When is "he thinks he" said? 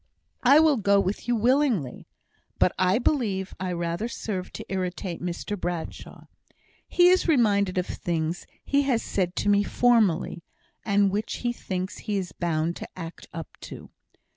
11.45-12.17